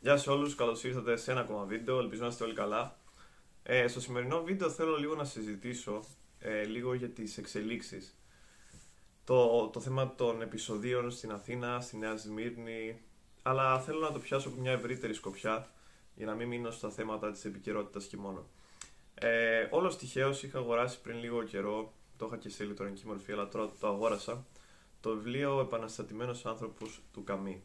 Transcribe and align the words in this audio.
Γεια 0.00 0.16
σε 0.16 0.30
όλους, 0.30 0.54
καλώς 0.54 0.84
ήρθατε 0.84 1.16
σε 1.16 1.30
ένα 1.30 1.40
ακόμα 1.40 1.64
βίντεο, 1.64 1.98
ελπίζω 1.98 2.22
να 2.22 2.28
είστε 2.28 2.44
όλοι 2.44 2.54
καλά. 2.54 2.98
Ε, 3.62 3.88
στο 3.88 4.00
σημερινό 4.00 4.42
βίντεο 4.42 4.70
θέλω 4.70 4.96
λίγο 4.96 5.14
να 5.14 5.24
συζητήσω 5.24 6.04
ε, 6.38 6.64
λίγο 6.64 6.94
για 6.94 7.08
τις 7.08 7.38
εξελίξεις. 7.38 8.18
Το, 9.24 9.68
το 9.68 9.80
θέμα 9.80 10.14
των 10.14 10.42
επεισοδίων 10.42 11.10
στην 11.10 11.32
Αθήνα, 11.32 11.80
στη 11.80 11.96
Νέα 11.96 12.16
Σμύρνη, 12.16 13.00
αλλά 13.42 13.80
θέλω 13.80 13.98
να 13.98 14.12
το 14.12 14.18
πιάσω 14.18 14.48
από 14.48 14.60
μια 14.60 14.72
ευρύτερη 14.72 15.14
σκοπιά 15.14 15.70
για 16.14 16.26
να 16.26 16.34
μην 16.34 16.48
μείνω 16.48 16.70
στα 16.70 16.90
θέματα 16.90 17.30
της 17.30 17.44
επικαιρότητας 17.44 18.04
και 18.04 18.16
μόνο. 18.16 18.46
Ε, 19.14 19.68
όλος 19.70 19.96
τυχαίως 19.96 20.42
είχα 20.42 20.58
αγοράσει 20.58 21.00
πριν 21.00 21.18
λίγο 21.18 21.42
καιρό, 21.42 21.92
το 22.16 22.26
είχα 22.26 22.36
και 22.36 22.48
σε 22.48 22.64
ηλεκτρονική 22.64 23.06
μορφή, 23.06 23.32
αλλά 23.32 23.48
τώρα 23.48 23.70
το 23.80 23.86
αγόρασα, 23.86 24.46
το 25.00 25.10
βιβλίο 25.10 25.56
«Ο 25.56 25.60
επαναστατημένος 25.60 26.46
άνθρωπος» 26.46 27.00
του 27.12 27.24
Καμί. 27.24 27.62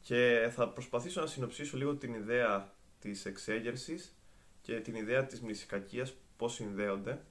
Και 0.00 0.50
θα 0.54 0.68
προσπαθήσω 0.68 1.20
να 1.20 1.26
συνοψίσω 1.26 1.76
λίγο 1.76 1.96
την 1.96 2.14
ιδέα 2.14 2.74
της 2.98 3.24
εξέγερσης 3.24 4.16
και 4.60 4.80
την 4.80 4.94
ιδέα 4.94 5.26
της 5.26 5.40
μνησικακίας, 5.40 6.14
πώς 6.36 6.54
συνδέονται 6.54 7.24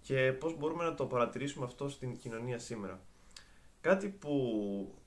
και 0.00 0.32
πώς 0.32 0.56
μπορούμε 0.56 0.84
να 0.84 0.94
το 0.94 1.06
παρατηρήσουμε 1.06 1.64
αυτό 1.64 1.88
στην 1.88 2.16
κοινωνία 2.16 2.58
σήμερα. 2.58 3.00
Κάτι 3.80 4.08
που 4.08 4.30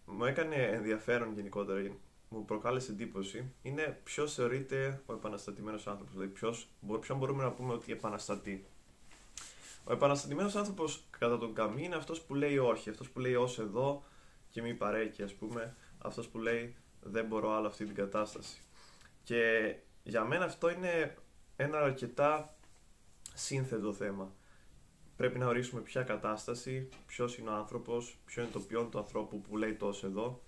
μου 0.05 0.25
έκανε 0.25 0.55
ενδιαφέρον 0.55 1.33
γενικότερα, 1.33 1.81
μου 2.29 2.45
προκάλεσε 2.45 2.91
εντύπωση, 2.91 3.53
είναι 3.61 3.99
ποιος 4.03 4.33
θεωρείται 4.33 5.01
ο 5.05 5.13
επαναστατημένος 5.13 5.87
άνθρωπος. 5.87 6.13
Δηλαδή, 6.13 6.31
ποιος, 6.31 6.69
ποιον 6.99 7.17
μπορούμε 7.17 7.43
να 7.43 7.51
πούμε 7.51 7.73
ότι 7.73 7.91
επαναστατεί. 7.91 8.65
Ο 9.83 9.93
επαναστατημένος 9.93 10.55
άνθρωπος, 10.55 11.03
κατά 11.19 11.37
τον 11.37 11.53
Καμί, 11.53 11.83
είναι 11.83 11.95
αυτός 11.95 12.21
που 12.21 12.35
λέει 12.35 12.57
όχι. 12.57 12.89
Αυτός 12.89 13.09
που 13.09 13.19
λέει 13.19 13.35
ως 13.35 13.59
εδώ 13.59 14.03
και 14.49 14.61
μη 14.61 14.73
παρέκει, 14.73 15.23
ας 15.23 15.33
πούμε. 15.33 15.75
Αυτός 15.97 16.27
που 16.27 16.39
λέει 16.39 16.75
δεν 17.07 17.25
μπορώ 17.25 17.55
άλλο 17.55 17.67
αυτή 17.67 17.85
την 17.85 17.95
κατάσταση. 17.95 18.57
Και 19.23 19.73
για 20.03 20.23
μένα 20.23 20.45
αυτό 20.45 20.69
είναι 20.69 21.17
ένα 21.55 21.79
αρκετά 21.79 22.55
σύνθετο 23.33 23.93
θέμα. 23.93 24.33
Πρέπει 25.15 25.39
να 25.39 25.47
ορίσουμε 25.47 25.81
ποια 25.81 26.03
κατάσταση, 26.03 26.89
ποιος 27.05 27.37
είναι 27.37 27.49
ο 27.49 27.53
άνθρωπος, 27.53 28.17
ποιο 28.25 28.43
είναι 28.43 28.51
το 28.51 28.59
ποιόν 28.59 28.91
του 28.91 28.97
ανθρώπου 28.97 29.41
που 29.41 29.57
λέει 29.57 29.73
τόσο 29.73 30.07
εδώ 30.07 30.41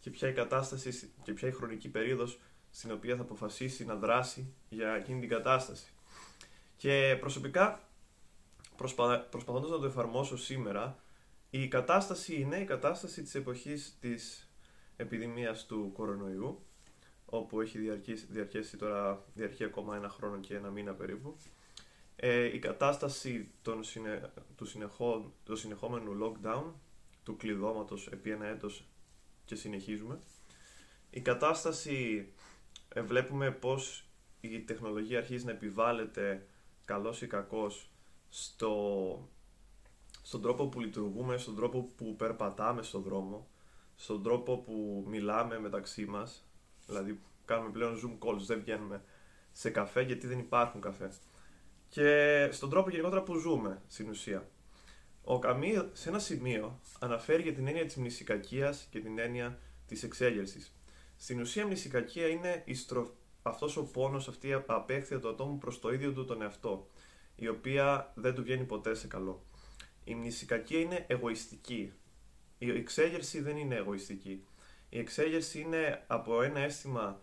και 0.00 0.10
ποια 0.10 0.28
η 0.28 0.32
κατάσταση 0.32 1.12
και 1.22 1.32
ποια 1.32 1.48
η 1.48 1.52
χρονική 1.52 1.88
περίοδος 1.88 2.40
στην 2.70 2.92
οποία 2.92 3.16
θα 3.16 3.22
αποφασίσει 3.22 3.84
να 3.84 3.94
δράσει 3.94 4.54
για 4.68 4.94
εκείνη 4.94 5.20
την 5.20 5.28
κατάσταση. 5.28 5.92
Και 6.76 7.16
προσωπικά, 7.20 7.88
προσπα... 8.76 9.20
προσπαθώντας 9.20 9.70
να 9.70 9.78
το 9.78 9.86
εφαρμόσω 9.86 10.36
σήμερα, 10.36 10.98
η 11.50 11.68
κατάσταση 11.68 12.34
είναι 12.34 12.56
η 12.56 12.64
κατάσταση 12.64 13.22
της 13.22 13.34
εποχής 13.34 13.96
της 14.00 14.47
επιδημίας 14.98 15.66
του 15.66 15.90
κορονοϊού, 15.94 16.62
όπου 17.24 17.60
έχει 17.60 17.78
διαρκήσει, 17.78 18.26
διαρκέσει 18.30 18.76
τώρα, 18.76 19.24
διαρκεί 19.34 19.64
ακόμα 19.64 19.96
ένα 19.96 20.08
χρόνο 20.08 20.40
και 20.40 20.54
ένα 20.54 20.70
μήνα 20.70 20.92
περίπου. 20.92 21.36
Ε, 22.16 22.44
η 22.44 22.58
κατάσταση 22.58 23.50
των 23.62 23.84
συνε, 23.84 24.32
του, 24.56 24.64
συνεχό, 24.64 25.32
του 25.44 25.56
συνεχόμενου 25.56 26.18
lockdown, 26.22 26.64
του 27.22 27.36
κλειδώματος 27.36 28.06
επί 28.06 28.30
ένα 28.30 28.46
έτος 28.46 28.84
και 29.44 29.54
συνεχίζουμε. 29.54 30.20
Η 31.10 31.20
κατάσταση 31.20 32.28
ε, 32.88 33.02
βλέπουμε 33.02 33.50
πως 33.50 34.08
η 34.40 34.60
τεχνολογία 34.60 35.18
αρχίζει 35.18 35.44
να 35.44 35.50
επιβάλλεται 35.50 36.46
καλός 36.84 37.22
ή 37.22 37.26
κακός 37.26 37.90
στο, 38.28 39.28
στον 40.22 40.42
τρόπο 40.42 40.68
που 40.68 40.80
λειτουργούμε, 40.80 41.36
στον 41.36 41.56
τρόπο 41.56 41.82
που 41.96 42.16
περπατάμε 42.16 42.82
στον 42.82 43.02
δρόμο, 43.02 43.48
στον 44.00 44.22
τρόπο 44.22 44.58
που 44.58 45.04
μιλάμε 45.08 45.60
μεταξύ 45.60 46.06
μας, 46.06 46.48
δηλαδή 46.86 47.20
κάνουμε 47.44 47.70
πλέον 47.70 47.96
zoom 47.96 48.26
calls, 48.26 48.40
δεν 48.46 48.60
βγαίνουμε 48.60 49.04
σε 49.52 49.70
καφέ 49.70 50.02
γιατί 50.02 50.26
δεν 50.26 50.38
υπάρχουν 50.38 50.80
καφέ. 50.80 51.12
Και 51.88 52.48
στον 52.52 52.70
τρόπο 52.70 52.90
γενικότερα 52.90 53.22
που 53.22 53.34
ζούμε 53.34 53.82
στην 53.86 54.08
ουσία. 54.08 54.48
Ο 55.22 55.38
Καμί 55.38 55.88
σε 55.92 56.08
ένα 56.08 56.18
σημείο 56.18 56.80
αναφέρει 56.98 57.42
για 57.42 57.52
την 57.52 57.66
έννοια 57.66 57.84
της 57.84 57.96
μνησικακίας 57.96 58.86
και 58.90 59.00
την 59.00 59.18
έννοια 59.18 59.58
της 59.86 60.02
εξέγερσης. 60.02 60.74
Στην 61.16 61.40
ουσία 61.40 61.66
μνησικακία 61.66 62.26
είναι 62.28 62.62
η 62.64 62.74
στρο... 62.74 63.16
αυτός 63.42 63.76
ο 63.76 63.84
πόνος, 63.84 64.28
αυτή 64.28 64.48
η 64.48 64.62
απέχθεια 64.66 65.20
του 65.20 65.28
ατόμου 65.28 65.58
προς 65.58 65.80
το 65.80 65.92
ίδιο 65.92 66.12
του 66.12 66.24
τον 66.24 66.42
εαυτό, 66.42 66.90
η 67.34 67.48
οποία 67.48 68.12
δεν 68.14 68.34
του 68.34 68.42
βγαίνει 68.42 68.64
ποτέ 68.64 68.94
σε 68.94 69.06
καλό. 69.06 69.44
Η 70.04 70.14
μνησικακία 70.14 70.80
είναι 70.80 71.04
εγωιστική. 71.08 71.92
Η 72.58 72.70
εξέγερση 72.70 73.40
δεν 73.40 73.56
είναι 73.56 73.74
εγωιστική. 73.74 74.44
Η 74.88 74.98
εξέγερση 74.98 75.60
είναι 75.60 76.04
από 76.06 76.42
ένα 76.42 76.60
αίσθημα 76.60 77.20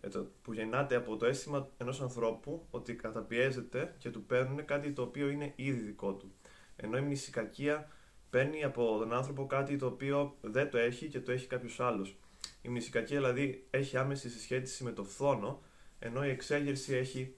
ε, 0.00 0.08
που 0.42 0.52
γεννάται 0.52 0.94
από 0.94 1.16
το 1.16 1.26
αίσθημα 1.26 1.68
ενός 1.78 2.00
ανθρώπου 2.00 2.66
ότι 2.70 2.94
καταπιέζεται 2.94 3.94
και 3.98 4.10
του 4.10 4.24
παίρνουν 4.24 4.64
κάτι 4.64 4.92
το 4.92 5.02
οποίο 5.02 5.28
είναι 5.28 5.52
ήδη 5.56 5.80
δικό 5.80 6.12
του. 6.12 6.32
Ενώ 6.76 6.96
η 6.96 7.00
μνησικακία 7.00 7.88
παίρνει 8.30 8.64
από 8.64 8.98
τον 8.98 9.12
άνθρωπο 9.12 9.46
κάτι 9.46 9.76
το 9.76 9.86
οποίο 9.86 10.36
δεν 10.40 10.70
το 10.70 10.78
έχει 10.78 11.08
και 11.08 11.20
το 11.20 11.32
έχει 11.32 11.46
κάποιος 11.46 11.80
άλλος. 11.80 12.16
Η 12.62 12.68
μνησικακία 12.68 13.16
δηλαδή 13.16 13.66
έχει 13.70 13.96
άμεση 13.96 14.30
συσχέτιση 14.30 14.84
με 14.84 14.92
το 14.92 15.04
φθόνο, 15.04 15.62
ενώ 15.98 16.24
η 16.24 16.30
εξέγερση 16.30 16.94
έχει 16.94 17.34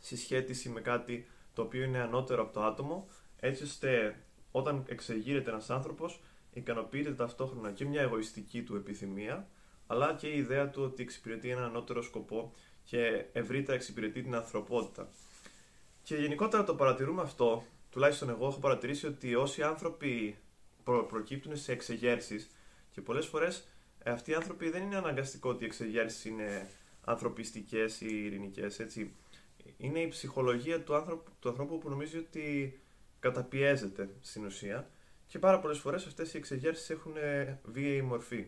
συσχέτιση 0.00 0.68
με 0.68 0.80
κάτι 0.80 1.26
το 1.54 1.62
οποίο 1.62 1.82
είναι 1.82 1.98
ανώτερο 1.98 2.42
από 2.42 2.52
το 2.52 2.62
άτομο, 2.62 3.08
έτσι 3.40 3.62
ώστε 3.62 4.16
όταν 4.50 4.84
εξεγείρεται 4.88 5.50
ένας 5.50 5.70
άνθρωπος 5.70 6.20
ικανοποιείται 6.54 7.12
ταυτόχρονα 7.12 7.72
και 7.72 7.84
μια 7.84 8.02
εγωιστική 8.02 8.62
του 8.62 8.76
επιθυμία, 8.76 9.48
αλλά 9.86 10.14
και 10.14 10.28
η 10.28 10.36
ιδέα 10.36 10.70
του 10.70 10.82
ότι 10.82 11.02
εξυπηρετεί 11.02 11.50
έναν 11.50 11.64
ανώτερο 11.64 12.02
σκοπό 12.02 12.52
και 12.84 13.24
ευρύτερα 13.32 13.76
εξυπηρετεί 13.76 14.22
την 14.22 14.34
ανθρωπότητα. 14.34 15.08
Και 16.02 16.16
γενικότερα 16.16 16.64
το 16.64 16.74
παρατηρούμε 16.74 17.22
αυτό 17.22 17.64
τουλάχιστον 17.90 18.28
εγώ 18.28 18.46
έχω 18.46 18.58
παρατηρήσει 18.58 19.06
ότι 19.06 19.34
όσοι 19.34 19.62
άνθρωποι 19.62 20.36
προ, 20.84 21.04
προκύπτουν 21.04 21.56
σε 21.56 21.72
εξεγέρσεις 21.72 22.50
και 22.90 23.00
πολλές 23.00 23.26
φορές 23.26 23.68
ε, 24.02 24.10
αυτοί 24.10 24.30
οι 24.30 24.34
άνθρωποι 24.34 24.70
δεν 24.70 24.82
είναι 24.82 24.96
αναγκαστικό 24.96 25.48
ότι 25.50 25.62
οι 25.62 25.66
εξεγέρσεις 25.66 26.24
είναι 26.24 26.68
ανθρωπιστικές 27.04 28.00
ή 28.00 28.24
ειρηνικές. 28.24 28.80
Είναι 29.76 30.00
η 30.00 30.08
ψυχολογία 30.08 30.82
του 30.82 30.94
άνθρωπου, 30.94 31.30
του 31.40 31.48
ανθρώπου 31.48 31.78
που 31.78 31.88
νομίζει 31.88 32.18
ότι 32.18 32.78
καταπιέζεται 33.20 34.10
στην 34.20 34.44
ουσία 34.44 34.90
και 35.26 35.38
πάρα 35.38 35.60
πολλές 35.60 35.78
φορές 35.78 36.06
αυτές 36.06 36.34
οι 36.34 36.36
εξεγέρσεις 36.36 36.90
έχουν 36.90 37.16
ε, 37.16 37.60
βίαιη 37.64 38.02
μορφή. 38.02 38.46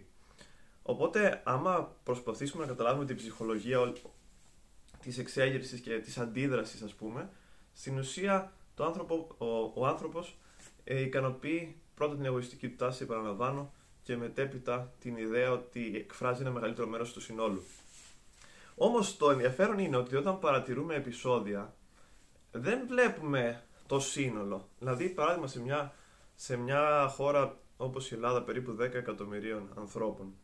Οπότε, 0.82 1.42
άμα 1.44 1.96
προσπαθήσουμε 2.04 2.62
να 2.64 2.68
καταλάβουμε 2.70 3.04
την 3.04 3.16
ψυχολογία 3.16 3.92
της 5.00 5.18
εξέγερσης 5.18 5.80
και 5.80 5.98
της 5.98 6.18
αντίδρασης, 6.18 6.82
ας 6.82 6.94
πούμε, 6.94 7.30
στην 7.72 7.98
ουσία 7.98 8.52
το 8.74 8.84
άνθρωπο, 8.84 9.28
ο, 9.38 9.46
ο 9.74 9.86
άνθρωπος 9.86 10.38
ε, 10.84 11.00
ικανοποιεί 11.00 11.76
πρώτα 11.94 12.14
την 12.14 12.24
εγωιστική 12.24 12.68
του 12.68 12.76
τάση, 12.76 13.02
επαναλαμβάνω, 13.02 13.72
και 14.02 14.16
μετέπειτα 14.16 14.92
την 15.00 15.16
ιδέα 15.16 15.52
ότι 15.52 15.92
εκφράζει 15.96 16.40
ένα 16.40 16.50
μεγαλύτερο 16.50 16.86
μέρος 16.88 17.12
του 17.12 17.20
συνόλου. 17.20 17.62
Όμως 18.74 19.16
το 19.16 19.30
ενδιαφέρον 19.30 19.78
είναι 19.78 19.96
ότι 19.96 20.16
όταν 20.16 20.38
παρατηρούμε 20.38 20.94
επεισόδια 20.94 21.74
δεν 22.52 22.86
βλέπουμε 22.86 23.62
το 23.86 24.00
σύνολο. 24.00 24.68
Δηλαδή, 24.78 25.08
παράδειγμα, 25.08 25.46
σε 25.46 25.60
μια, 25.60 25.94
σε 26.36 26.56
μια 26.56 27.08
χώρα 27.08 27.58
όπως 27.76 28.10
η 28.10 28.14
Ελλάδα 28.14 28.42
περίπου 28.42 28.76
10 28.80 28.80
εκατομμυρίων 28.80 29.72
ανθρώπων, 29.74 30.34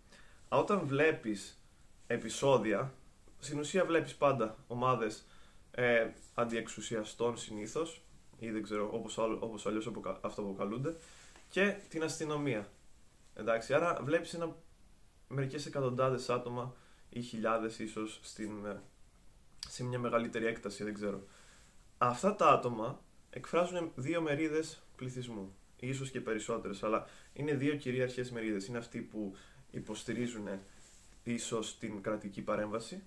όταν 0.49 0.87
βλέπεις 0.87 1.63
επεισόδια, 2.07 2.95
στην 3.39 3.59
ουσία 3.59 3.85
βλέπεις 3.85 4.15
πάντα 4.15 4.57
ομάδες 4.67 5.27
ε, 5.71 6.11
αντιεξουσιαστών 6.35 7.37
συνήθως, 7.37 8.03
ή 8.39 8.51
δεν 8.51 8.63
ξέρω 8.63 8.91
όπως, 8.93 9.19
όπως 9.19 9.67
αλλιώς 9.67 9.91
αυτοαποκαλούνται 10.21 10.97
και 11.49 11.77
την 11.89 12.03
αστυνομία. 12.03 12.69
Εντάξει, 13.35 13.75
άρα 13.75 14.01
βλέπεις 14.03 14.35
ένα, 14.35 14.57
μερικές 15.29 15.67
εκατοντάδες 15.67 16.31
άτομα 16.31 16.75
ή 17.09 17.21
χιλιάδες 17.21 17.79
ίσως 17.79 18.21
στην, 18.23 18.67
ε, 18.67 18.83
σε 19.69 19.85
μια 19.85 19.99
μεγαλύτερη 19.99 20.47
έκταση, 20.47 20.85
δεν 20.85 20.95
ξέρω. 20.95 21.23
Αυτά 21.99 22.37
τα 22.37 22.49
άτομα 22.49 23.01
εκφράζουν 23.31 23.93
δύο 23.95 24.21
μερίδες 24.21 24.83
πληθυσμού, 24.97 25.55
ίσως 25.87 26.11
και 26.11 26.21
περισσότερες, 26.21 26.83
αλλά 26.83 27.07
είναι 27.33 27.55
δύο 27.55 27.77
κυρίαρχες 27.77 28.31
μερίδες. 28.31 28.67
Είναι 28.67 28.79
αυτοί 28.79 29.01
που 29.01 29.37
υποστηρίζουν 29.71 30.49
ίσως 31.23 31.79
την 31.79 32.03
κρατική 32.03 32.43
παρέμβαση, 32.43 33.03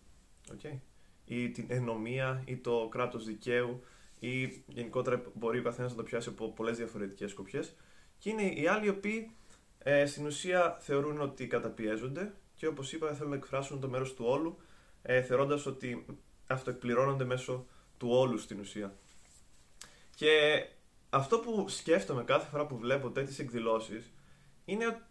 okay, 0.52 0.78
ή 1.26 1.50
την 1.50 1.66
ενομία 1.68 2.44
ή 2.46 2.56
το 2.56 2.88
κράτος 2.92 3.26
δικαίου 3.26 3.84
ή 4.20 4.64
γενικότερα 4.68 5.22
μπορεί 5.34 5.60
ο 5.60 5.64
καθένας 5.64 5.92
να 5.92 5.98
το 5.98 6.04
πιάσει 6.04 6.30
από 6.30 6.50
πολλές 6.50 6.78
διαφορετικές 6.78 7.32
σκοπιές. 7.32 7.76
Και 8.18 8.30
είναι 8.30 8.44
οι 8.44 8.68
άλλοι 8.68 8.86
οι 8.86 8.90
οποίοι 8.90 9.32
ε, 9.80 10.06
στην 10.06 10.26
ουσία 10.26 10.78
θεωρούν 10.82 11.22
ότι 11.22 11.48
καταπιέζονται 11.48 12.34
και 12.56 12.68
όπως 12.68 12.94
είπα 12.94 13.14
θέλουν 13.14 13.30
να 13.30 13.36
εκφράσουν 13.36 13.80
το 13.80 13.88
μέρος 13.88 14.14
του 14.14 14.26
όλου, 14.28 14.58
ε, 15.02 15.22
θεωρώντας 15.22 15.66
ότι 15.66 16.06
αυτοεκπληρώνονται 16.48 17.24
μέσω 17.24 17.66
του 17.98 18.08
όλου 18.10 18.38
στην 18.38 18.60
ουσία. 18.60 18.96
Και 20.16 20.66
αυτό 21.16 21.40
που 21.40 21.66
σκέφτομαι 21.68 22.24
κάθε 22.24 22.50
φορά 22.50 22.66
που 22.66 22.78
βλέπω 22.78 23.10
τέτοιες 23.10 23.40
εκδηλώσεις 23.40 24.14
είναι 24.66 25.02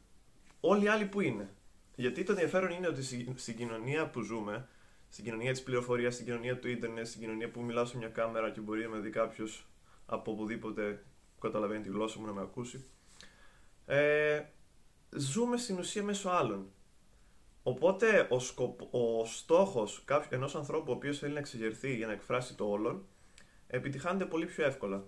όλοι 0.60 0.84
οι 0.84 0.88
άλλοι 0.88 1.06
που 1.06 1.20
είναι. 1.20 1.54
Γιατί 1.94 2.22
το 2.22 2.32
ενδιαφέρον 2.32 2.70
είναι 2.70 2.88
ότι 2.88 3.02
στην 3.34 3.56
κοινωνία 3.56 4.10
που 4.10 4.20
ζούμε, 4.20 4.68
στην 5.08 5.24
κοινωνία 5.24 5.52
της 5.52 5.62
πληροφορίας, 5.62 6.14
στην 6.14 6.26
κοινωνία 6.26 6.58
του 6.58 6.68
ίντερνετ, 6.68 7.06
στην 7.06 7.20
κοινωνία 7.20 7.50
που 7.50 7.62
μιλάω 7.62 7.84
σε 7.84 7.96
μια 7.96 8.08
κάμερα 8.08 8.50
και 8.50 8.60
μπορεί 8.60 8.82
να 8.82 8.88
με 8.88 8.98
δει 8.98 9.10
κάποιος 9.10 9.66
από 10.06 10.32
οπουδήποτε 10.32 11.04
καταλαβαίνει 11.40 11.82
τη 11.82 11.88
γλώσσα 11.88 12.20
μου 12.20 12.26
να 12.26 12.32
με 12.32 12.40
ακούσει. 12.40 12.84
Ε, 13.86 14.42
ζούμε 15.10 15.56
στην 15.56 15.78
ουσία 15.78 16.02
μέσω 16.02 16.28
άλλων. 16.28 16.72
Οπότε 17.62 18.26
ο, 18.30 18.38
σκοπ, 18.38 18.94
ο 18.94 19.24
στόχος 19.24 20.04
ενός 20.28 20.54
ανθρώπου 20.54 20.92
ο 20.92 20.94
οποίος 20.94 21.18
θέλει 21.18 21.32
να 21.32 21.38
εξεγερθεί 21.38 21.96
για 21.96 22.06
να 22.06 22.12
εκφράσει 22.12 22.54
το 22.54 22.68
όλον 22.68 23.06
επιτυχάνεται 23.66 24.24
πολύ 24.24 24.46
πιο 24.46 24.64
εύκολα. 24.64 25.04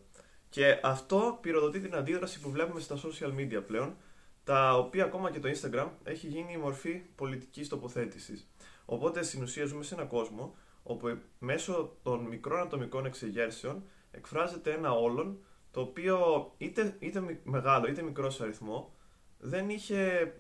Και 0.57 0.81
αυτό 0.83 1.39
πυροδοτεί 1.41 1.81
την 1.81 1.95
αντίδραση 1.95 2.41
που 2.41 2.51
βλέπουμε 2.51 2.81
στα 2.81 2.97
social 2.97 3.35
media 3.39 3.63
πλέον, 3.67 3.97
τα 4.45 4.79
οποία 4.79 5.05
ακόμα 5.05 5.31
και 5.31 5.41
το 5.41 5.49
Instagram 5.49 5.89
έχει 6.05 6.27
γίνει 6.27 6.53
η 6.53 6.57
μορφή 6.57 7.03
πολιτικής 7.15 7.69
τοποθέτησης. 7.69 8.51
Οπότε 8.85 9.23
στην 9.23 9.43
ουσία 9.43 9.65
ζούμε 9.65 9.83
σε 9.83 9.95
έναν 9.95 10.09
κόσμο 10.09 10.55
όπου 10.83 11.19
μέσω 11.39 11.97
των 12.03 12.21
μικρών 12.21 12.61
ατομικών 12.61 13.07
εξεγέρσεων 13.07 13.83
εκφράζεται 14.11 14.73
ένα 14.73 14.91
όλον 14.91 15.39
το 15.71 15.81
οποίο 15.81 16.19
είτε, 16.59 16.97
είτε 16.99 17.41
μεγάλο 17.45 17.87
είτε 17.87 18.03
μικρός 18.03 18.41
αριθμό 18.41 18.95
δεν, 19.39 19.71
είχε, 19.71 20.33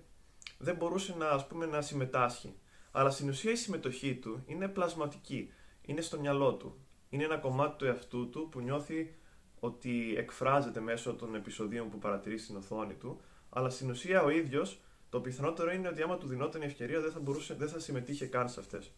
δεν 0.58 0.76
μπορούσε 0.76 1.14
να, 1.18 1.28
ας 1.28 1.46
πούμε, 1.46 1.66
να 1.66 1.80
συμμετάσχει. 1.80 2.54
Αλλά 2.90 3.10
στην 3.10 3.28
ουσία 3.28 3.50
η 3.50 3.56
συμμετοχή 3.56 4.14
του 4.14 4.42
είναι 4.46 4.68
πλασματική, 4.68 5.52
είναι 5.82 6.00
στο 6.00 6.20
μυαλό 6.20 6.54
του. 6.54 6.76
Είναι 7.08 7.24
ένα 7.24 7.36
κομμάτι 7.36 7.76
του 7.78 7.84
εαυτού 7.84 8.30
του 8.30 8.48
που 8.48 8.60
νιώθει 8.60 9.14
ότι 9.66 10.14
εκφράζεται 10.16 10.80
μέσω 10.80 11.14
των 11.14 11.34
επεισοδίων 11.34 11.90
που 11.90 11.98
παρατηρεί 11.98 12.38
στην 12.38 12.56
οθόνη 12.56 12.94
του, 12.94 13.20
αλλά 13.50 13.70
στην 13.70 13.90
ουσία 13.90 14.22
ο 14.22 14.30
ίδιος 14.30 14.80
το 15.08 15.20
πιθανότερο 15.20 15.72
είναι 15.72 15.88
ότι 15.88 16.02
άμα 16.02 16.18
του 16.18 16.26
δινόταν 16.26 16.62
η 16.62 16.64
ευκαιρία 16.64 17.00
δεν 17.00 17.12
θα, 17.12 17.20
μπορούσε, 17.20 17.54
δεν 17.54 17.68
θα 17.68 17.78
συμμετείχε 17.78 18.26
καν 18.26 18.48
σε 18.48 18.60
αυτές. 18.60 18.92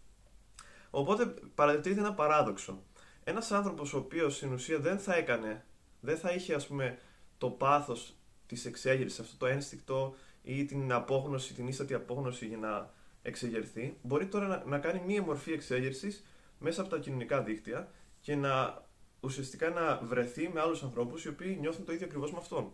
Οπότε 0.91 1.35
παρατηρείται 1.55 2.01
ένα 2.01 2.15
παράδοξο. 2.15 2.83
Ένας 3.25 3.53
άνθρωπος 3.53 3.95
ο 3.95 3.99
οποίος 3.99 4.37
στην 4.37 4.53
ουσία 4.53 4.79
δεν 4.79 4.99
θα 4.99 5.15
έκανε, 5.15 5.65
δεν 6.01 6.17
θα 6.17 6.31
είχε 6.31 6.55
ας 6.55 6.67
πούμε 6.67 6.99
το 7.39 7.51
πάθος 7.51 8.17
της 8.47 8.65
εξέγερσης, 8.65 9.21
αυτό 9.21 9.37
το 9.37 9.47
ένστικτο 9.47 10.15
ή 10.43 10.65
την 10.65 10.93
απόγνωση, 10.93 11.55
την 11.55 11.69
ίστατη 11.69 11.95
απόγνωση 11.95 12.47
για 12.47 12.57
να 12.57 12.91
εξεγερθεί, 13.23 13.97
μπορεί 14.03 14.27
τώρα 14.27 14.47
να, 14.47 14.63
να 14.67 14.79
κάνει 14.79 15.03
μία 15.07 15.23
μορφή 15.23 15.53
εξέγερσης 15.53 16.25
μέσα 16.59 16.81
από 16.81 16.91
τα 16.91 16.99
κοινωνικά 16.99 17.43
δίκτυα 17.43 17.89
και 18.21 18.37
να 18.37 18.87
ουσιαστικά 19.21 19.71
να 19.71 19.97
βρεθεί 20.03 20.49
με 20.49 20.61
άλλους 20.61 20.83
ανθρώπους 20.83 21.25
οι 21.25 21.29
οποίοι 21.29 21.57
νιώθουν 21.61 21.85
το 21.85 21.93
ίδιο 21.93 22.07
ακριβώς 22.07 22.33
με 22.33 22.39
αυτόν 22.39 22.73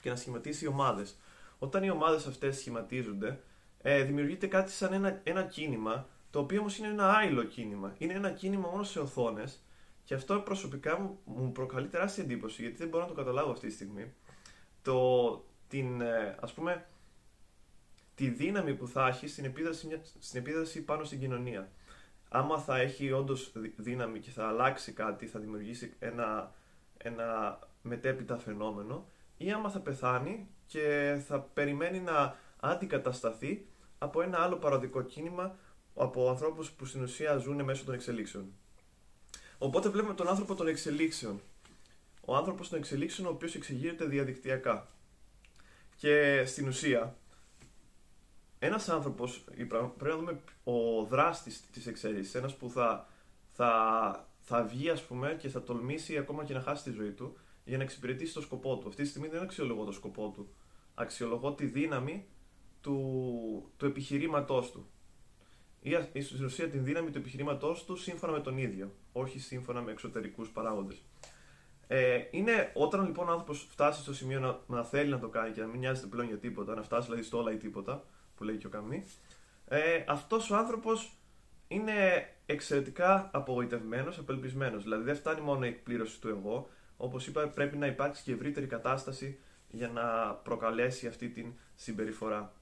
και 0.00 0.10
να 0.10 0.16
σχηματίσει 0.16 0.66
ομάδες. 0.66 1.16
Όταν 1.58 1.82
οι 1.82 1.90
ομάδες 1.90 2.26
αυτές 2.26 2.56
σχηματίζονται, 2.56 3.40
ε, 3.82 4.02
δημιουργείται 4.02 4.46
κάτι 4.46 4.70
σαν 4.70 4.92
ένα, 4.92 5.20
ένα 5.22 5.42
κίνημα, 5.42 6.08
το 6.30 6.38
οποίο 6.38 6.60
όμως 6.60 6.78
είναι 6.78 6.88
ένα 6.88 7.16
άειλο 7.16 7.44
κίνημα. 7.44 7.94
Είναι 7.98 8.12
ένα 8.12 8.30
κίνημα 8.30 8.68
μόνο 8.68 8.82
σε 8.82 9.00
οθόνες 9.00 9.64
και 10.04 10.14
αυτό 10.14 10.40
προσωπικά 10.40 11.00
μου, 11.00 11.18
μου 11.24 11.52
προκαλεί 11.52 11.88
τεράστια 11.88 12.24
εντύπωση 12.24 12.62
γιατί 12.62 12.76
δεν 12.76 12.88
μπορώ 12.88 13.02
να 13.02 13.08
το 13.08 13.14
καταλάβω 13.14 13.50
αυτή 13.50 13.66
τη 13.66 13.72
στιγμή. 13.72 14.14
Το, 14.82 15.44
την, 15.68 16.00
ε, 16.00 16.36
ας 16.40 16.52
πούμε, 16.52 16.86
τη 18.14 18.28
δύναμη 18.28 18.74
που 18.74 18.88
θα 18.88 19.06
έχει 19.06 19.28
στην 19.28 19.44
επίδραση, 19.44 20.00
στην 20.18 20.40
επίδραση 20.40 20.82
πάνω 20.82 21.04
στην 21.04 21.20
κοινωνία 21.20 21.70
άμα 22.28 22.58
θα 22.58 22.78
έχει 22.78 23.12
όντως 23.12 23.52
δύναμη 23.76 24.18
και 24.18 24.30
θα 24.30 24.48
αλλάξει 24.48 24.92
κάτι, 24.92 25.26
θα 25.26 25.40
δημιουργήσει 25.40 25.94
ένα, 25.98 26.52
ένα 26.96 27.58
μετέπειτα 27.82 28.38
φαινόμενο, 28.38 29.06
ή 29.36 29.52
άμα 29.52 29.70
θα 29.70 29.80
πεθάνει 29.80 30.48
και 30.66 31.16
θα 31.26 31.40
περιμένει 31.40 32.00
να 32.00 32.36
αντικατασταθεί 32.60 33.66
από 33.98 34.22
ένα 34.22 34.38
άλλο 34.38 34.56
παροδικό 34.56 35.02
κίνημα 35.02 35.56
από 35.94 36.28
ανθρώπους 36.30 36.70
που 36.70 36.84
στην 36.84 37.02
ουσία 37.02 37.36
ζουν 37.36 37.64
μέσω 37.64 37.84
των 37.84 37.94
εξελίξεων. 37.94 38.52
Οπότε 39.58 39.88
βλέπουμε 39.88 40.14
τον 40.14 40.28
άνθρωπο 40.28 40.54
των 40.54 40.68
εξελίξεων. 40.68 41.40
Ο 42.24 42.36
άνθρωπος 42.36 42.68
των 42.68 42.78
εξελίξεων 42.78 43.26
ο 43.26 43.30
οποίος 43.30 43.54
εξηγείται 43.54 44.04
διαδικτυακά. 44.04 44.86
Και 45.96 46.44
στην 46.46 46.68
ουσία 46.68 47.16
ένας 48.58 48.88
άνθρωπος, 48.88 49.44
πρέπει 49.98 50.12
να 50.12 50.16
δούμε 50.16 50.40
ο 50.64 51.04
δράστης 51.04 51.70
της 51.70 51.86
εξέλιξης, 51.86 52.34
ένας 52.34 52.56
που 52.56 52.70
θα, 52.70 53.08
θα, 53.52 54.28
θα 54.40 54.62
βγει 54.62 54.90
ας 54.90 55.02
πούμε, 55.02 55.36
και 55.38 55.48
θα 55.48 55.62
τολμήσει 55.62 56.16
ακόμα 56.16 56.44
και 56.44 56.54
να 56.54 56.60
χάσει 56.60 56.84
τη 56.84 56.90
ζωή 56.90 57.10
του 57.10 57.36
για 57.64 57.76
να 57.76 57.82
εξυπηρετήσει 57.82 58.34
το 58.34 58.40
σκοπό 58.40 58.76
του. 58.76 58.88
Αυτή 58.88 59.02
τη 59.02 59.08
στιγμή 59.08 59.28
δεν 59.28 59.42
αξιολογώ 59.42 59.84
το 59.84 59.92
σκοπό 59.92 60.32
του. 60.34 60.48
Αξιολογώ 60.94 61.52
τη 61.52 61.66
δύναμη 61.66 62.26
του, 62.80 63.72
του 63.76 63.86
επιχειρήματός 63.86 64.70
του. 64.70 64.86
Ή 66.12 66.20
στην 66.20 66.44
ουσία 66.44 66.68
την 66.68 66.84
δύναμη 66.84 67.10
του 67.10 67.18
επιχειρήματός 67.18 67.84
του 67.84 67.96
σύμφωνα 67.96 68.32
με 68.32 68.40
τον 68.40 68.58
ίδιο, 68.58 68.92
όχι 69.12 69.38
σύμφωνα 69.38 69.80
με 69.80 69.90
εξωτερικούς 69.90 70.50
παράγοντες. 70.50 71.02
Ε, 71.86 72.18
είναι 72.30 72.70
όταν 72.74 73.04
λοιπόν 73.04 73.28
ο 73.28 73.30
άνθρωπος 73.30 73.66
φτάσει 73.70 74.02
στο 74.02 74.14
σημείο 74.14 74.40
να, 74.40 74.76
να 74.76 74.84
θέλει 74.84 75.10
να 75.10 75.18
το 75.18 75.28
κάνει 75.28 75.52
και 75.52 75.60
να 75.60 75.66
μην 75.66 75.78
νοιάζεται 75.78 76.06
πλέον 76.06 76.28
για 76.28 76.38
τίποτα, 76.38 76.74
να 76.74 76.82
φτάσει 76.82 77.04
δηλαδή 77.06 77.22
στο 77.22 77.38
όλα 77.38 77.52
ή 77.52 77.56
τίποτα, 77.56 78.04
που 78.36 78.44
λέει 78.44 78.56
και 78.56 78.66
ο 78.66 78.70
Καμί, 78.70 79.04
ε, 79.68 80.04
αυτός 80.06 80.50
ο 80.50 80.56
άνθρωπος 80.56 81.16
είναι 81.68 82.28
εξαιρετικά 82.46 83.30
απογοητευμένος, 83.32 84.18
απελπισμένος. 84.18 84.82
Δηλαδή 84.82 85.04
δεν 85.04 85.16
φτάνει 85.16 85.40
μόνο 85.40 85.64
η 85.64 85.68
εκπλήρωση 85.68 86.20
του 86.20 86.28
εγώ, 86.28 86.68
όπως 86.96 87.26
είπα 87.26 87.48
πρέπει 87.48 87.76
να 87.76 87.86
υπάρξει 87.86 88.22
και 88.22 88.32
ευρύτερη 88.32 88.66
κατάσταση 88.66 89.38
για 89.70 89.88
να 89.88 90.32
προκαλέσει 90.32 91.06
αυτή 91.06 91.28
την 91.28 91.52
συμπεριφορά. 91.74 92.52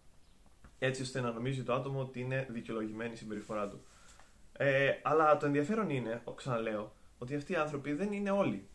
Έτσι 0.78 1.02
ώστε 1.02 1.20
να 1.20 1.32
νομίζει 1.32 1.62
το 1.62 1.72
άτομο 1.72 2.00
ότι 2.00 2.20
είναι 2.20 2.46
δικαιολογημένη 2.50 3.12
η 3.12 3.16
συμπεριφορά 3.16 3.68
του. 3.68 3.84
Ε, 4.52 4.92
αλλά 5.02 5.36
το 5.36 5.46
ενδιαφέρον 5.46 5.90
είναι, 5.90 6.22
ξαναλέω, 6.34 6.92
ότι 7.18 7.34
αυτοί 7.34 7.52
οι 7.52 7.56
άνθρωποι 7.56 7.92
δεν 7.92 8.12
είναι 8.12 8.30
όλοι. 8.30 8.68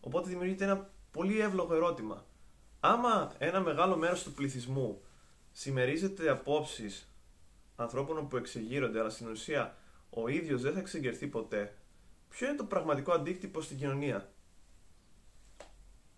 Οπότε 0.00 0.28
δημιουργείται 0.28 0.64
ένα 0.64 0.90
πολύ 1.10 1.40
εύλογο 1.40 1.74
ερώτημα. 1.74 2.24
Άμα 2.80 3.32
ένα 3.38 3.60
μεγάλο 3.60 3.96
μέρος 3.96 4.22
του 4.22 4.32
πληθυσμού 4.32 5.00
συμμερίζεται 5.58 6.30
απόψεις 6.30 7.08
ανθρώπων 7.76 8.28
που 8.28 8.36
εξεγείρονται, 8.36 9.00
αλλά 9.00 9.10
στην 9.10 9.28
ουσία 9.28 9.76
ο 10.10 10.28
ίδιος 10.28 10.62
δεν 10.62 10.72
θα 10.72 10.78
εξεγερθεί 10.78 11.26
ποτέ, 11.26 11.76
ποιο 12.28 12.46
είναι 12.48 12.56
το 12.56 12.64
πραγματικό 12.64 13.12
αντίκτυπο 13.12 13.60
στην 13.60 13.76
κοινωνία; 13.76 14.32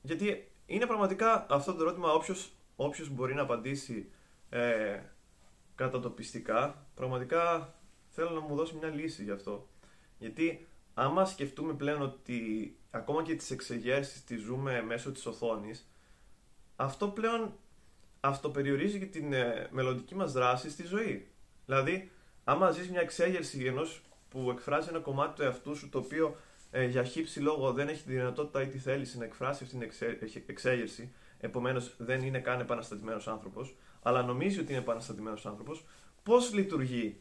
Γιατί 0.02 0.50
είναι 0.66 0.86
πραγματικά 0.86 1.46
αυτό 1.50 1.74
το 1.74 1.82
ερώτημα 1.82 2.12
όποιος 2.76 3.10
μπορεί 3.10 3.34
να 3.34 3.42
απαντήσει 3.42 4.10
ε, 4.48 5.00
κατατοπιστικά, 5.74 6.86
πραγματικά 6.94 7.74
θέλω 8.08 8.30
να 8.30 8.40
μου 8.40 8.54
δώσει 8.54 8.74
μια 8.74 8.88
λύση 8.88 9.24
γι' 9.24 9.30
αυτό. 9.30 9.68
Γιατί 10.18 10.66
άμα 10.94 11.24
σκεφτούμε 11.24 11.74
πλέον 11.74 12.02
ότι 12.02 12.76
ακόμα 12.90 13.22
και 13.22 13.34
τις 13.34 13.50
εξεγέρσεις 13.50 14.24
τις 14.24 14.40
ζούμε 14.40 14.82
μέσω 14.82 15.12
της 15.12 15.26
οθόνης, 15.26 15.90
αυτό 16.76 17.08
πλέον 17.08 17.58
αυτοπεριορίζει 18.28 18.98
και 18.98 19.06
την 19.06 19.32
ε, 19.32 19.68
μελλοντική 19.70 20.14
μας 20.14 20.32
δράση 20.32 20.70
στη 20.70 20.86
ζωή. 20.86 21.28
Δηλαδή, 21.66 22.10
άμα 22.44 22.70
ζεις 22.70 22.90
μια 22.90 23.00
εξέγερση 23.00 23.64
ενός 23.64 24.02
που 24.28 24.50
εκφράζει 24.50 24.88
ένα 24.88 24.98
κομμάτι 24.98 25.34
του 25.34 25.42
εαυτού 25.42 25.76
σου 25.76 25.88
το 25.88 25.98
οποίο 25.98 26.36
ε, 26.70 26.84
για 26.84 27.04
χύψη 27.04 27.40
λόγο 27.40 27.72
δεν 27.72 27.88
έχει 27.88 28.02
τη 28.02 28.12
δυνατότητα 28.12 28.62
ή 28.62 28.66
τη 28.66 28.78
θέληση 28.78 29.18
να 29.18 29.24
εκφράσει 29.24 29.64
αυτή 29.64 29.78
την 29.78 30.42
εξέγερση, 30.46 31.12
επομένως 31.40 31.94
δεν 31.98 32.22
είναι 32.22 32.38
καν 32.38 32.60
επαναστατημένος 32.60 33.28
άνθρωπος, 33.28 33.76
αλλά 34.02 34.22
νομίζει 34.22 34.60
ότι 34.60 34.72
είναι 34.72 34.80
επαναστατημένος 34.80 35.46
άνθρωπος, 35.46 35.84
πώς 36.22 36.52
λειτουργεί, 36.52 37.20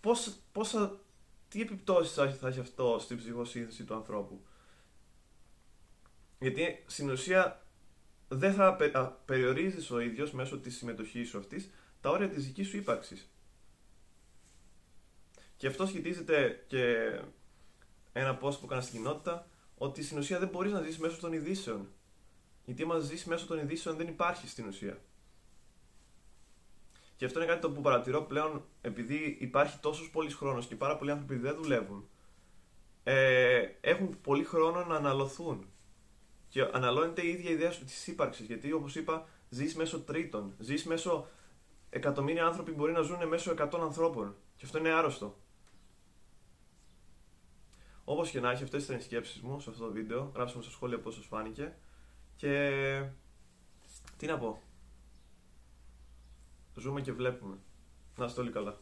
πώς, 0.00 0.36
πόσα, 0.52 1.00
τι 1.48 1.60
επιπτώσεις 1.60 2.12
θα 2.12 2.48
έχει 2.48 2.60
αυτό 2.60 2.98
στην 3.00 3.16
ψυχοσύνθεση 3.16 3.84
του 3.84 3.94
ανθρώπου; 3.94 4.40
Γιατί 6.38 6.84
στην 6.86 7.10
ουσία 7.10 7.61
δεν 8.36 8.54
θα 8.54 8.76
περιορίζεις 9.24 9.90
ο 9.90 10.00
ίδιος 10.00 10.32
μέσω 10.32 10.58
της 10.58 10.76
συμμετοχής 10.76 11.28
σου 11.28 11.38
αυτής 11.38 11.70
τα 12.00 12.10
όρια 12.10 12.28
της 12.28 12.44
δικής 12.46 12.68
σου 12.68 12.76
ύπαρξης. 12.76 13.30
Και 15.56 15.66
αυτό 15.66 15.86
σχετίζεται 15.86 16.64
και 16.66 17.12
ένα 18.12 18.38
post 18.42 18.58
που 18.58 18.64
έκανα 18.64 18.80
στην 18.80 18.96
κοινότητα, 18.96 19.46
ότι 19.74 20.02
στην 20.02 20.18
ουσία 20.18 20.38
δεν 20.38 20.48
μπορείς 20.48 20.72
να 20.72 20.80
ζεις 20.80 20.98
μέσω 20.98 21.20
των 21.20 21.32
ειδήσεων. 21.32 21.88
Γιατί 22.64 22.82
άμα 22.82 22.98
ζεις 22.98 23.24
μέσω 23.24 23.46
των 23.46 23.58
ειδήσεων 23.58 23.96
δεν 23.96 24.08
υπάρχει 24.08 24.48
στην 24.48 24.66
ουσία. 24.66 25.00
Και 27.16 27.24
αυτό 27.24 27.38
είναι 27.38 27.48
κάτι 27.48 27.60
το 27.60 27.70
που 27.70 27.80
παρατηρώ 27.80 28.22
πλέον 28.22 28.64
επειδή 28.80 29.36
υπάρχει 29.40 29.78
τόσος 29.78 30.10
πολύς 30.10 30.34
χρόνος 30.34 30.66
και 30.66 30.76
πάρα 30.76 30.96
πολλοί 30.96 31.10
άνθρωποι 31.10 31.36
δεν 31.36 31.56
δουλεύουν. 31.56 32.08
Ε, 33.04 33.68
έχουν 33.80 34.20
πολύ 34.20 34.44
χρόνο 34.44 34.84
να 34.84 34.94
αναλωθούν 34.94 35.71
και 36.52 36.68
αναλώνεται 36.72 37.22
η 37.22 37.28
ίδια 37.28 37.50
ιδέα 37.50 37.70
της 37.70 38.06
ύπαρξης. 38.06 38.46
Γιατί 38.46 38.72
όπως 38.72 38.94
είπα, 38.94 39.28
ζεις 39.48 39.74
μέσω 39.76 40.00
τρίτων. 40.00 40.54
Ζεις 40.58 40.84
μέσω 40.84 41.26
εκατομμύρια 41.90 42.46
άνθρωποι 42.46 42.72
μπορεί 42.72 42.92
να 42.92 43.00
ζουν 43.00 43.28
μέσω 43.28 43.54
100 43.58 43.78
ανθρώπων. 43.80 44.36
Και 44.56 44.64
αυτό 44.64 44.78
είναι 44.78 44.90
άρρωστο. 44.90 45.36
Όπως 48.04 48.30
και 48.30 48.40
να 48.40 48.50
έχει, 48.50 48.62
αυτές 48.62 48.84
ήταν 48.84 48.96
οι 48.96 49.00
σκέψεις 49.00 49.40
μου 49.40 49.60
σε 49.60 49.70
αυτό 49.70 49.84
το 49.84 49.92
βίντεο. 49.92 50.32
Γράψτε 50.34 50.56
μου 50.56 50.62
στα 50.62 50.72
σχόλια 50.72 51.00
πώς 51.00 51.14
σας 51.14 51.26
φάνηκε. 51.26 51.76
Και. 52.36 53.04
Τι 54.16 54.26
να 54.26 54.38
πω. 54.38 54.62
Ζούμε 56.76 57.00
και 57.00 57.12
βλέπουμε. 57.12 57.58
Να 58.16 58.24
είστε 58.24 58.40
όλοι 58.40 58.50
καλά. 58.50 58.78